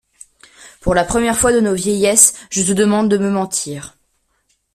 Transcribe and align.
Pour 0.79 0.95
la 0.95 1.03
première 1.03 1.37
fois 1.37 1.53
de 1.53 1.59
nos 1.59 1.75
vieillesses, 1.75 2.33
je 2.49 2.63
te 2.63 2.71
demande 2.71 3.07
de 3.07 3.19
me 3.19 3.29
mentir. 3.29 3.99